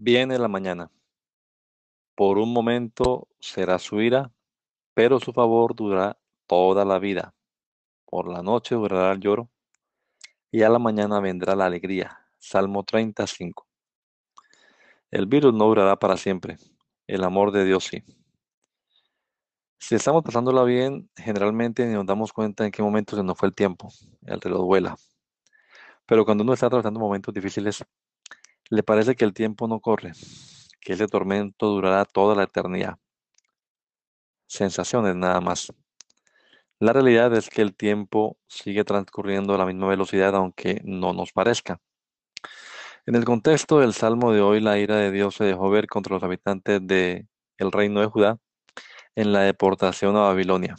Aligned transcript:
Viene 0.00 0.38
la 0.38 0.46
mañana. 0.46 0.92
Por 2.14 2.38
un 2.38 2.52
momento 2.52 3.26
será 3.40 3.80
su 3.80 4.00
ira, 4.00 4.30
pero 4.94 5.18
su 5.18 5.32
favor 5.32 5.74
durará 5.74 6.16
toda 6.46 6.84
la 6.84 7.00
vida. 7.00 7.34
Por 8.04 8.28
la 8.28 8.40
noche 8.40 8.76
durará 8.76 9.10
el 9.10 9.18
lloro, 9.18 9.50
y 10.52 10.62
a 10.62 10.68
la 10.68 10.78
mañana 10.78 11.18
vendrá 11.18 11.56
la 11.56 11.66
alegría. 11.66 12.16
Salmo 12.38 12.84
35. 12.84 13.66
El 15.10 15.26
virus 15.26 15.52
no 15.52 15.64
durará 15.64 15.96
para 15.96 16.16
siempre, 16.16 16.58
el 17.08 17.24
amor 17.24 17.50
de 17.50 17.64
Dios 17.64 17.82
sí. 17.82 18.04
Si 19.80 19.96
estamos 19.96 20.22
pasándola 20.22 20.62
bien, 20.62 21.10
generalmente 21.16 21.84
nos 21.86 22.06
damos 22.06 22.32
cuenta 22.32 22.64
en 22.64 22.70
qué 22.70 22.82
momento 22.84 23.16
se 23.16 23.24
nos 23.24 23.36
fue 23.36 23.48
el 23.48 23.54
tiempo, 23.56 23.88
el 24.26 24.40
reloj 24.40 24.64
vuela. 24.64 24.96
Pero 26.06 26.24
cuando 26.24 26.44
uno 26.44 26.52
está 26.52 26.66
atravesando 26.66 27.00
momentos 27.00 27.34
difíciles, 27.34 27.84
le 28.70 28.82
parece 28.82 29.16
que 29.16 29.24
el 29.24 29.32
tiempo 29.32 29.66
no 29.66 29.80
corre, 29.80 30.12
que 30.80 30.92
ese 30.92 31.06
tormento 31.08 31.66
durará 31.68 32.04
toda 32.04 32.34
la 32.34 32.44
eternidad. 32.44 32.98
Sensaciones 34.46 35.16
nada 35.16 35.40
más. 35.40 35.72
La 36.78 36.92
realidad 36.92 37.34
es 37.34 37.50
que 37.50 37.62
el 37.62 37.74
tiempo 37.74 38.38
sigue 38.46 38.84
transcurriendo 38.84 39.54
a 39.54 39.58
la 39.58 39.66
misma 39.66 39.88
velocidad 39.88 40.34
aunque 40.36 40.80
no 40.84 41.12
nos 41.12 41.32
parezca. 41.32 41.80
En 43.06 43.14
el 43.14 43.24
contexto 43.24 43.80
del 43.80 43.94
Salmo 43.94 44.32
de 44.32 44.42
hoy, 44.42 44.60
la 44.60 44.78
ira 44.78 44.96
de 44.96 45.10
Dios 45.10 45.36
se 45.36 45.44
dejó 45.44 45.70
ver 45.70 45.86
contra 45.86 46.14
los 46.14 46.22
habitantes 46.22 46.86
del 46.86 47.26
el 47.56 47.72
reino 47.72 48.00
de 48.00 48.06
Judá 48.06 48.38
en 49.16 49.32
la 49.32 49.40
deportación 49.40 50.14
a 50.16 50.20
Babilonia. 50.20 50.76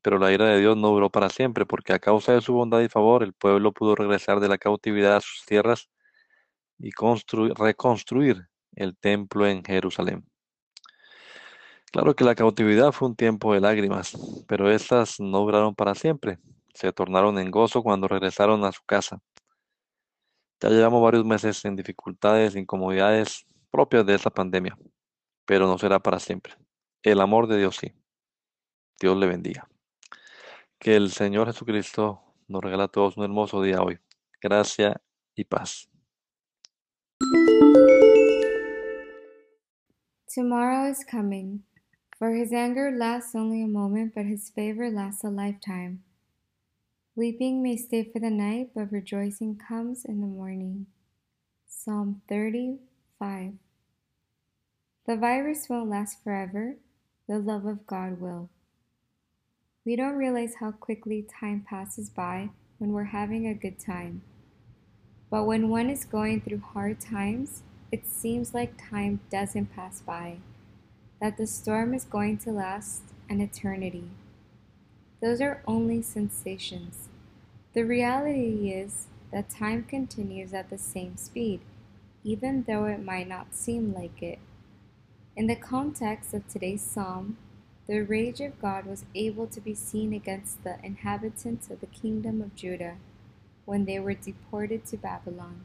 Pero 0.00 0.18
la 0.18 0.32
ira 0.32 0.46
de 0.46 0.60
Dios 0.60 0.76
no 0.76 0.88
duró 0.88 1.10
para 1.10 1.28
siempre, 1.28 1.66
porque 1.66 1.92
a 1.92 1.98
causa 1.98 2.32
de 2.32 2.40
su 2.40 2.54
bondad 2.54 2.80
y 2.80 2.88
favor, 2.88 3.22
el 3.22 3.32
pueblo 3.32 3.72
pudo 3.72 3.96
regresar 3.96 4.40
de 4.40 4.48
la 4.48 4.56
cautividad 4.56 5.16
a 5.16 5.20
sus 5.20 5.44
tierras 5.44 5.90
y 6.78 6.90
reconstruir 7.54 8.48
el 8.74 8.96
templo 8.96 9.46
en 9.46 9.64
Jerusalén. 9.64 10.24
Claro 11.90 12.14
que 12.14 12.24
la 12.24 12.34
cautividad 12.34 12.92
fue 12.92 13.08
un 13.08 13.16
tiempo 13.16 13.54
de 13.54 13.60
lágrimas, 13.60 14.16
pero 14.46 14.70
estas 14.70 15.18
no 15.20 15.38
duraron 15.40 15.74
para 15.74 15.94
siempre. 15.94 16.38
Se 16.74 16.92
tornaron 16.92 17.38
en 17.38 17.50
gozo 17.50 17.82
cuando 17.82 18.08
regresaron 18.08 18.64
a 18.64 18.72
su 18.72 18.82
casa. 18.84 19.20
Ya 20.60 20.68
llevamos 20.68 21.02
varios 21.02 21.24
meses 21.24 21.64
en 21.64 21.76
dificultades, 21.76 22.56
incomodidades 22.56 23.46
propias 23.70 24.04
de 24.04 24.14
esta 24.14 24.30
pandemia, 24.30 24.76
pero 25.46 25.66
no 25.66 25.78
será 25.78 25.98
para 25.98 26.18
siempre. 26.18 26.54
El 27.02 27.20
amor 27.20 27.46
de 27.46 27.58
Dios 27.58 27.76
sí. 27.76 27.92
Dios 29.00 29.16
le 29.16 29.26
bendiga. 29.26 29.68
Que 30.78 30.96
el 30.96 31.10
Señor 31.10 31.46
Jesucristo 31.46 32.22
nos 32.48 32.62
regala 32.62 32.84
a 32.84 32.88
todos 32.88 33.16
un 33.16 33.24
hermoso 33.24 33.62
día 33.62 33.80
hoy. 33.80 33.98
Gracia 34.40 35.00
y 35.34 35.44
paz. 35.44 35.88
Tomorrow 40.28 40.90
is 40.90 41.02
coming, 41.02 41.64
for 42.18 42.34
his 42.34 42.52
anger 42.52 42.92
lasts 42.96 43.34
only 43.34 43.62
a 43.62 43.66
moment, 43.66 44.12
but 44.14 44.24
his 44.24 44.50
favor 44.50 44.88
lasts 44.90 45.24
a 45.24 45.28
lifetime. 45.28 46.04
Weeping 47.16 47.62
may 47.62 47.76
stay 47.76 48.04
for 48.04 48.20
the 48.20 48.30
night, 48.30 48.70
but 48.74 48.92
rejoicing 48.92 49.56
comes 49.56 50.04
in 50.04 50.20
the 50.20 50.26
morning. 50.28 50.86
Psalm 51.66 52.22
35. 52.28 53.54
The 55.06 55.16
virus 55.16 55.66
won't 55.68 55.90
last 55.90 56.22
forever, 56.22 56.76
the 57.26 57.38
love 57.38 57.66
of 57.66 57.86
God 57.86 58.20
will. 58.20 58.50
We 59.84 59.96
don't 59.96 60.14
realize 60.14 60.54
how 60.60 60.70
quickly 60.70 61.26
time 61.40 61.64
passes 61.68 62.10
by 62.10 62.50
when 62.78 62.92
we're 62.92 63.04
having 63.04 63.46
a 63.46 63.54
good 63.54 63.80
time. 63.80 64.22
But 65.30 65.44
when 65.44 65.68
one 65.68 65.90
is 65.90 66.04
going 66.04 66.40
through 66.40 66.60
hard 66.60 67.00
times, 67.00 67.62
it 67.92 68.06
seems 68.06 68.54
like 68.54 68.90
time 68.90 69.20
doesn't 69.30 69.74
pass 69.74 70.00
by, 70.00 70.38
that 71.20 71.36
the 71.36 71.46
storm 71.46 71.92
is 71.92 72.04
going 72.04 72.38
to 72.38 72.50
last 72.50 73.02
an 73.28 73.40
eternity. 73.40 74.04
Those 75.20 75.40
are 75.40 75.62
only 75.66 76.00
sensations. 76.00 77.08
The 77.74 77.82
reality 77.82 78.70
is 78.70 79.08
that 79.32 79.50
time 79.50 79.84
continues 79.84 80.54
at 80.54 80.70
the 80.70 80.78
same 80.78 81.16
speed, 81.16 81.60
even 82.24 82.64
though 82.66 82.86
it 82.86 83.04
might 83.04 83.28
not 83.28 83.54
seem 83.54 83.92
like 83.92 84.22
it. 84.22 84.38
In 85.36 85.46
the 85.46 85.56
context 85.56 86.32
of 86.32 86.48
today's 86.48 86.82
psalm, 86.82 87.36
the 87.86 88.00
rage 88.00 88.40
of 88.40 88.60
God 88.60 88.86
was 88.86 89.04
able 89.14 89.46
to 89.46 89.60
be 89.60 89.74
seen 89.74 90.12
against 90.12 90.64
the 90.64 90.76
inhabitants 90.82 91.70
of 91.70 91.80
the 91.80 91.86
kingdom 91.86 92.40
of 92.40 92.54
Judah 92.54 92.96
when 93.68 93.84
they 93.84 93.98
were 93.98 94.14
deported 94.14 94.86
to 94.86 94.96
Babylon. 94.96 95.60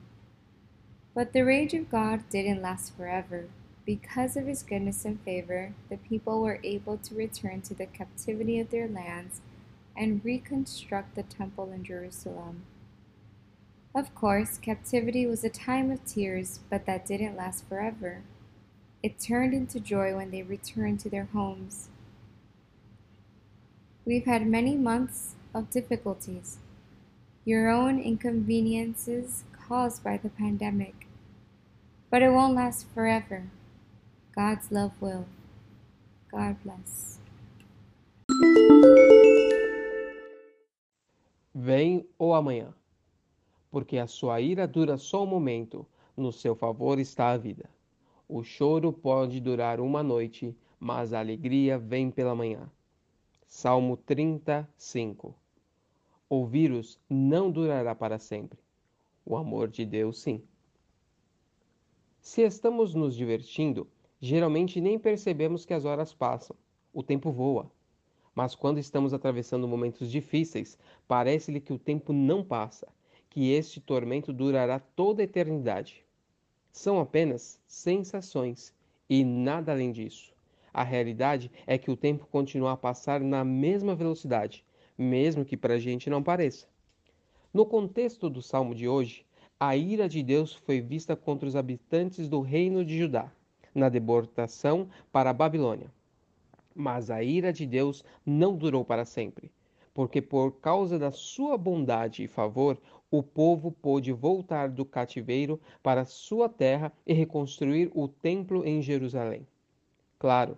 But 1.15 1.31
the 1.31 1.45
rage 1.45 1.73
of 1.73 1.89
God 1.89 2.29
didn't 2.29 2.61
last 2.61 2.97
forever. 2.97 3.45
Because 3.85 4.35
of 4.35 4.45
his 4.45 4.61
goodness 4.61 5.05
and 5.05 5.21
favor, 5.21 5.73
the 5.89 5.95
people 5.95 6.41
were 6.41 6.59
able 6.65 6.97
to 6.97 7.15
return 7.15 7.61
to 7.61 7.73
the 7.73 7.85
captivity 7.85 8.59
of 8.59 8.71
their 8.71 8.89
lands 8.89 9.39
and 9.95 10.19
reconstruct 10.25 11.15
the 11.15 11.23
temple 11.23 11.71
in 11.71 11.85
Jerusalem. 11.85 12.63
Of 13.95 14.13
course, 14.13 14.57
captivity 14.57 15.25
was 15.25 15.45
a 15.45 15.49
time 15.49 15.89
of 15.89 16.03
tears, 16.03 16.59
but 16.69 16.85
that 16.85 17.05
didn't 17.05 17.37
last 17.37 17.69
forever. 17.69 18.23
It 19.01 19.17
turned 19.17 19.53
into 19.53 19.79
joy 19.79 20.13
when 20.13 20.29
they 20.29 20.43
returned 20.43 20.99
to 21.01 21.09
their 21.09 21.29
homes. 21.31 21.87
We've 24.03 24.25
had 24.25 24.45
many 24.45 24.75
months 24.75 25.35
of 25.53 25.69
difficulties, 25.69 26.57
your 27.45 27.69
own 27.69 27.99
inconveniences 27.99 29.43
caused 29.67 30.03
by 30.03 30.17
the 30.17 30.29
pandemic. 30.29 31.07
But 32.09 32.21
it 32.21 32.29
won't 32.29 32.55
last 32.55 32.87
forever. 32.93 33.43
God's 34.35 34.71
love 34.71 34.93
will. 35.01 35.25
God 36.31 36.55
bless. 36.63 37.19
Vem 41.53 42.05
o 42.17 42.33
amanhã, 42.33 42.73
porque 43.69 43.97
a 43.97 44.07
sua 44.07 44.41
ira 44.41 44.67
dura 44.67 44.97
só 44.97 45.23
um 45.23 45.27
momento, 45.27 45.85
no 46.15 46.31
seu 46.31 46.55
favor 46.55 46.99
está 46.99 47.31
a 47.31 47.37
vida. 47.37 47.69
O 48.27 48.43
choro 48.43 48.91
pode 48.91 49.39
durar 49.39 49.79
uma 49.79 50.01
noite, 50.01 50.55
mas 50.79 51.13
a 51.13 51.19
alegria 51.19 51.77
vem 51.77 52.09
pela 52.09 52.33
manhã. 52.33 52.69
Salmo 53.47 53.97
35 53.97 55.35
o 56.41 56.47
vírus 56.47 56.99
não 57.07 57.51
durará 57.51 57.93
para 57.93 58.17
sempre. 58.17 58.57
O 59.23 59.37
amor 59.37 59.67
de 59.67 59.85
Deus, 59.85 60.19
sim. 60.19 60.41
Se 62.19 62.41
estamos 62.41 62.95
nos 62.95 63.15
divertindo, 63.15 63.87
geralmente 64.19 64.81
nem 64.81 64.97
percebemos 64.97 65.63
que 65.63 65.75
as 65.75 65.85
horas 65.85 66.11
passam, 66.11 66.55
o 66.91 67.03
tempo 67.03 67.31
voa. 67.31 67.71
Mas 68.33 68.55
quando 68.55 68.79
estamos 68.79 69.13
atravessando 69.13 69.67
momentos 69.67 70.09
difíceis, 70.09 70.75
parece-lhe 71.07 71.61
que 71.61 71.71
o 71.71 71.77
tempo 71.77 72.11
não 72.11 72.43
passa, 72.43 72.87
que 73.29 73.51
este 73.51 73.79
tormento 73.79 74.33
durará 74.33 74.79
toda 74.79 75.21
a 75.21 75.25
eternidade. 75.25 76.03
São 76.71 76.99
apenas 76.99 77.61
sensações 77.67 78.73
e 79.07 79.23
nada 79.23 79.71
além 79.71 79.91
disso. 79.91 80.33
A 80.73 80.81
realidade 80.81 81.51
é 81.67 81.77
que 81.77 81.91
o 81.91 81.97
tempo 81.97 82.25
continua 82.25 82.71
a 82.71 82.77
passar 82.77 83.21
na 83.21 83.45
mesma 83.45 83.93
velocidade, 83.93 84.65
mesmo 84.97 85.45
que 85.45 85.57
para 85.57 85.75
a 85.75 85.79
gente 85.79 86.09
não 86.09 86.21
pareça. 86.23 86.67
No 87.53 87.65
contexto 87.65 88.29
do 88.29 88.41
salmo 88.41 88.73
de 88.73 88.87
hoje, 88.87 89.25
a 89.59 89.77
ira 89.77 90.09
de 90.09 90.21
Deus 90.21 90.53
foi 90.53 90.81
vista 90.81 91.15
contra 91.15 91.47
os 91.47 91.55
habitantes 91.55 92.27
do 92.27 92.41
reino 92.41 92.83
de 92.83 92.97
Judá, 92.97 93.31
na 93.73 93.89
deportação 93.89 94.89
para 95.11 95.29
a 95.29 95.33
Babilônia. 95.33 95.91
Mas 96.75 97.09
a 97.09 97.23
ira 97.23 97.53
de 97.53 97.65
Deus 97.65 98.03
não 98.25 98.55
durou 98.55 98.83
para 98.83 99.05
sempre, 99.05 99.51
porque 99.93 100.21
por 100.21 100.53
causa 100.53 100.97
da 100.97 101.11
sua 101.11 101.57
bondade 101.57 102.23
e 102.23 102.27
favor, 102.27 102.77
o 103.11 103.21
povo 103.21 103.71
pôde 103.71 104.11
voltar 104.11 104.69
do 104.69 104.83
cativeiro 104.83 105.61
para 105.83 106.03
sua 106.03 106.49
terra 106.49 106.91
e 107.05 107.13
reconstruir 107.13 107.91
o 107.93 108.07
templo 108.07 108.65
em 108.65 108.81
Jerusalém. 108.81 109.45
Claro, 110.17 110.57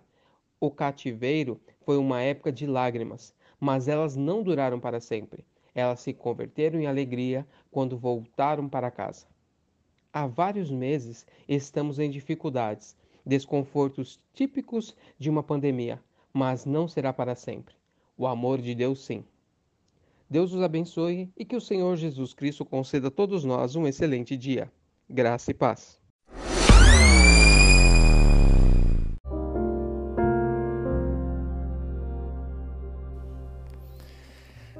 o 0.58 0.70
cativeiro 0.70 1.60
foi 1.84 1.98
uma 1.98 2.22
época 2.22 2.50
de 2.50 2.66
lágrimas, 2.66 3.34
mas 3.60 3.88
elas 3.88 4.16
não 4.16 4.42
duraram 4.42 4.78
para 4.78 5.00
sempre. 5.00 5.44
Elas 5.74 6.00
se 6.00 6.12
converteram 6.12 6.80
em 6.80 6.86
alegria 6.86 7.46
quando 7.70 7.96
voltaram 7.96 8.68
para 8.68 8.90
casa. 8.90 9.26
Há 10.12 10.26
vários 10.26 10.70
meses 10.70 11.26
estamos 11.46 11.98
em 11.98 12.10
dificuldades, 12.10 12.96
desconfortos 13.24 14.18
típicos 14.32 14.96
de 15.18 15.28
uma 15.28 15.42
pandemia, 15.42 16.02
mas 16.32 16.64
não 16.64 16.88
será 16.88 17.12
para 17.12 17.34
sempre. 17.34 17.74
O 18.16 18.26
amor 18.26 18.62
de 18.62 18.74
Deus, 18.74 19.04
sim. 19.04 19.22
Deus 20.28 20.52
os 20.52 20.62
abençoe 20.62 21.30
e 21.36 21.44
que 21.44 21.54
o 21.54 21.60
Senhor 21.60 21.96
Jesus 21.96 22.32
Cristo 22.32 22.64
conceda 22.64 23.08
a 23.08 23.10
todos 23.10 23.44
nós 23.44 23.76
um 23.76 23.86
excelente 23.86 24.36
dia. 24.36 24.72
Graça 25.08 25.50
e 25.50 25.54
paz. 25.54 26.05